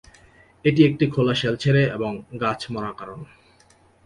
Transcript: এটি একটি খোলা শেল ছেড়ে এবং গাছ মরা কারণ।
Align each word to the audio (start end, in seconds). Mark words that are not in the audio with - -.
এটি 0.65 0.81
একটি 0.85 1.05
খোলা 1.07 1.33
শেল 1.35 1.55
ছেড়ে 1.55 1.83
এবং 1.87 2.11
গাছ 2.41 2.61
মরা 2.71 2.91
কারণ। 2.99 3.19